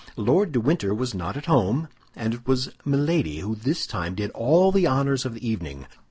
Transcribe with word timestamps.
Lord 0.17 0.51
de 0.51 0.59
Winter 0.59 0.95
was 0.95 1.13
not 1.13 1.37
at 1.37 1.45
home; 1.45 1.87
and 2.15 2.33
it 2.33 2.47
was 2.47 2.71
Milady 2.83 3.37
who 3.41 3.53
this 3.53 3.85
time 3.85 4.15
did 4.15 4.31
all 4.31 4.71
the 4.71 4.87
honors 4.87 5.27
of 5.27 5.35
the 5.35 5.47
evening. 5.47 5.85